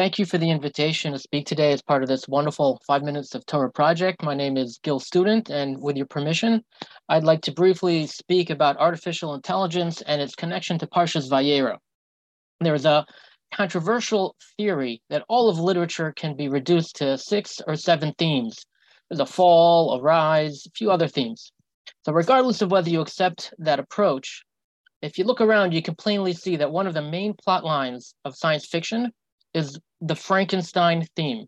[0.00, 3.34] Thank you for the invitation to speak today as part of this wonderful five minutes
[3.34, 4.22] of Torah project.
[4.22, 6.64] My name is Gil Student, and with your permission,
[7.10, 11.76] I'd like to briefly speak about artificial intelligence and its connection to Parshas Vayera.
[12.60, 13.04] There is a
[13.52, 18.56] controversial theory that all of literature can be reduced to six or seven themes.
[19.10, 21.52] There's a fall, a rise, a few other themes.
[22.06, 24.44] So, regardless of whether you accept that approach,
[25.02, 28.14] if you look around, you can plainly see that one of the main plot lines
[28.24, 29.12] of science fiction
[29.52, 31.46] is the Frankenstein theme.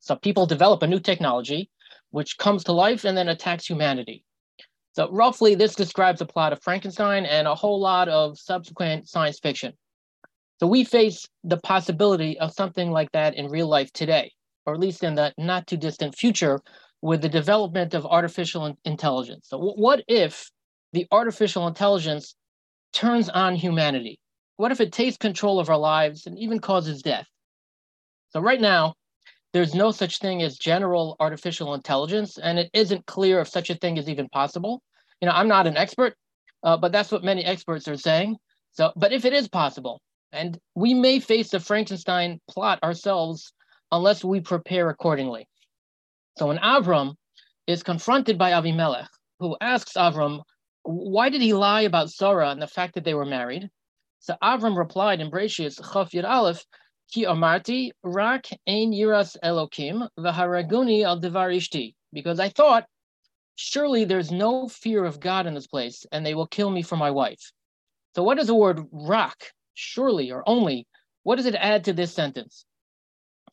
[0.00, 1.70] So people develop a new technology
[2.10, 4.24] which comes to life and then attacks humanity.
[4.92, 9.38] So roughly this describes the plot of Frankenstein and a whole lot of subsequent science
[9.38, 9.74] fiction.
[10.60, 14.32] So we face the possibility of something like that in real life today,
[14.66, 16.60] or at least in the not too distant future
[17.00, 19.46] with the development of artificial intelligence.
[19.48, 20.50] So what if
[20.92, 22.34] the artificial intelligence
[22.92, 24.18] turns on humanity?
[24.56, 27.26] What if it takes control of our lives and even causes death?
[28.30, 28.94] So, right now,
[29.52, 33.74] there's no such thing as general artificial intelligence, and it isn't clear if such a
[33.74, 34.82] thing is even possible.
[35.20, 36.14] You know, I'm not an expert,
[36.62, 38.36] uh, but that's what many experts are saying.
[38.72, 40.00] So, but if it is possible,
[40.32, 43.52] and we may face the Frankenstein plot ourselves
[43.90, 45.48] unless we prepare accordingly.
[46.36, 47.14] So, when Avram
[47.66, 49.08] is confronted by Avimelech,
[49.40, 50.42] who asks Avram,
[50.82, 53.68] why did he lie about Sarah and the fact that they were married?
[54.20, 56.64] So Avram replied in Bereshit Chaf Yud Aleph,
[57.12, 61.52] Ki amarti rak ein yiras Elokim v'haraguni al devar.
[62.12, 62.86] Because I thought,
[63.54, 66.96] surely there's no fear of God in this place, and they will kill me for
[66.96, 67.52] my wife.
[68.14, 70.86] So what does the word rak, surely or only,
[71.22, 72.64] what does it add to this sentence?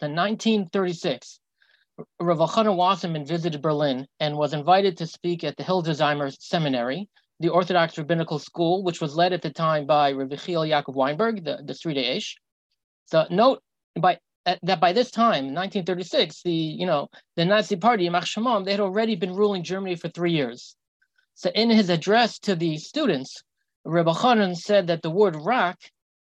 [0.00, 1.40] In 1936,
[2.18, 7.08] Rav Wasserman visited Berlin and was invited to speak at the Hildesheimer Seminary,
[7.40, 11.44] the Orthodox Rabbinical School, which was led at the time by Rabbi Chiel Yaakov Weinberg,
[11.44, 12.34] the, the Sridei Eish.
[13.06, 13.62] So note
[13.98, 18.72] by uh, that by this time, 1936, the you know the Nazi Party, Shemam, they
[18.72, 20.76] had already been ruling Germany for three years.
[21.34, 23.42] So in his address to the students,
[23.84, 25.78] Rabbi Elchanan said that the word "rak"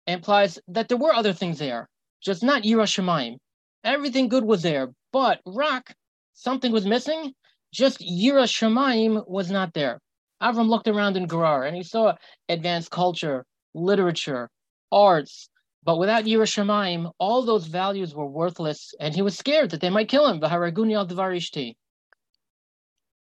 [0.07, 1.89] implies that there were other things there,
[2.21, 3.37] just not Yiras Shamayim.
[3.85, 5.95] Everything good was there, but "rak"
[6.35, 7.35] something was missing.
[7.73, 10.01] Just Yiras Shamayim was not there.
[10.43, 12.15] Avram looked around in Gerar and he saw
[12.49, 14.51] advanced culture, literature,
[14.93, 15.49] arts,
[15.85, 19.91] but without Yiras Shamayim, all those values were worthless, and he was scared that they
[19.91, 20.41] might kill him.
[20.41, 21.75] V'haraguni al devar ishti.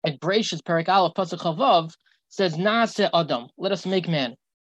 [0.04, 1.94] And Bereshit Perek Aleph Pasuk Chaf Vav
[2.28, 4.36] says Naase Adam, let us make man.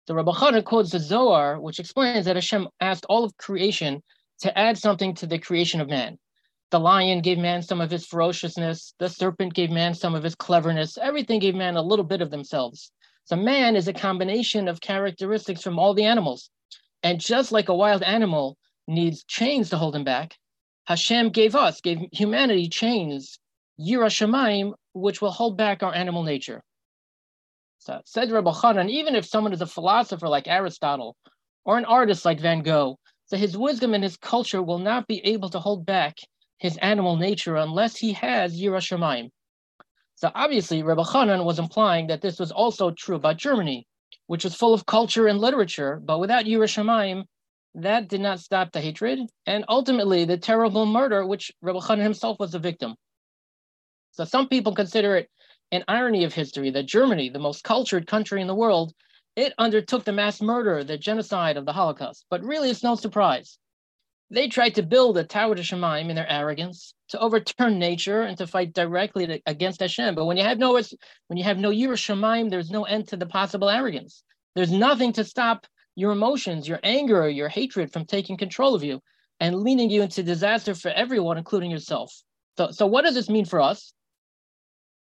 [0.08, 4.02] The Rabbi Elchanan quotes the Zohar, which explains that Hashem asked all of creation
[4.40, 6.18] to add something to the creation of man.
[6.72, 8.94] The lion gave man some of his ferociousness.
[9.00, 10.98] The serpent gave man some of his cleverness.
[10.98, 12.92] Everything gave man a little bit of themselves.
[13.26, 16.50] So man is a combination of characteristics from all the animals.
[17.04, 20.36] And just like a wild animal needs chains to hold him back,
[20.86, 23.40] Hashem gave us, gave humanity chains,
[23.80, 26.62] Yiras Shamayim, which will hold back our animal nature.
[27.80, 31.16] So said Rabbi Elchanan, even if someone is a philosopher like Aristotle
[31.66, 35.20] or an artist like Van Gogh, so his wisdom and his culture will not be
[35.26, 36.18] able to hold back
[36.58, 39.30] his animal nature unless he has Yiras Shamayim.
[40.16, 43.86] So obviously, Reb Elchanan was implying that this was also true about Germany,
[44.28, 47.26] which was full of culture and literature, but without Yiras Shamayim,
[47.76, 52.40] that did not stop the hatred and ultimately the terrible murder, which Reb Elchanan himself
[52.40, 52.96] was a victim.
[54.12, 55.30] So some people consider it
[55.72, 58.94] an irony of history that Germany, the most cultured country in the world,
[59.36, 62.26] it undertook the mass murder, the genocide of the Holocaust.
[62.30, 63.60] But really, it's no surprise.
[64.30, 68.38] They tried to build a tower to Shamayim in their arrogance, to overturn nature and
[68.38, 70.16] to fight directly to, against Hashem.
[70.16, 73.18] But when you have no when you have no Yiras Shamayim, there's no end to
[73.18, 74.24] the possible arrogance.
[74.56, 75.66] There's nothing to stop
[75.96, 79.02] your emotions, your anger, or your hatred from taking control of you
[79.40, 82.14] and leading you into disaster for everyone, including yourself.
[82.58, 83.94] So, so what does this mean for us?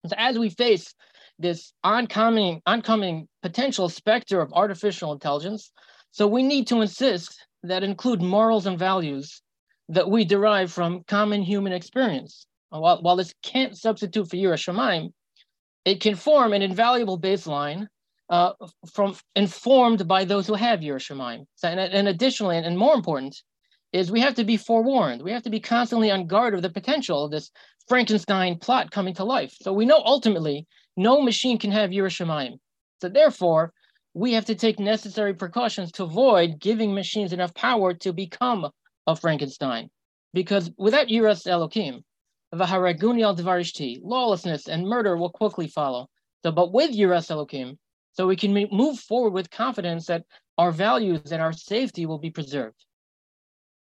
[0.07, 0.94] So as we face
[1.40, 5.72] this oncoming, oncoming potential specter of artificial intelligence,
[6.12, 9.42] so we need to insist that include morals and values
[9.89, 12.45] that we derive from common human experience.
[12.69, 15.12] While, while this can't substitute for Yiras Shamayim,
[15.86, 17.88] it can form an invaluable baseline
[18.30, 18.54] uh,
[18.94, 21.45] from informed by those who have Yiras Shamayim.
[21.56, 23.36] So, and, and additionally, and more important,
[23.92, 25.21] is we have to be forewarned.
[25.21, 27.51] We have to be constantly on guard of the potential of this
[27.88, 29.56] Frankenstein plot coming to life.
[29.62, 30.66] So we know ultimately
[30.98, 32.57] no machine can have Yerushalayim.
[33.01, 33.71] So therefore,
[34.13, 38.69] we have to take necessary precautions to avoid giving machines enough power to become
[39.07, 39.89] a Frankenstein.
[40.33, 42.04] Because without Yiras Elokim,
[42.54, 46.07] Vaharaguni al Devar Ishti, lawlessness and murder will quickly follow.
[46.44, 47.77] So, but with Yiras Elokim,
[48.12, 50.24] so we can move forward with confidence that
[50.57, 52.86] our values and our safety will be preserved.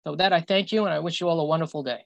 [0.05, 2.05] So with that, I thank you and I wish you all a wonderful day.